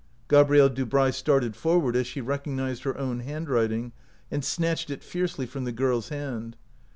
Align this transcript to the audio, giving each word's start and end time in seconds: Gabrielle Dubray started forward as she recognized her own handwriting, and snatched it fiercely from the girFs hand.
Gabrielle 0.27 0.67
Dubray 0.67 1.11
started 1.11 1.55
forward 1.55 1.95
as 1.95 2.07
she 2.07 2.21
recognized 2.21 2.81
her 2.85 2.97
own 2.97 3.19
handwriting, 3.19 3.91
and 4.31 4.43
snatched 4.43 4.89
it 4.89 5.03
fiercely 5.03 5.45
from 5.45 5.63
the 5.63 5.71
girFs 5.71 6.09
hand. 6.09 6.55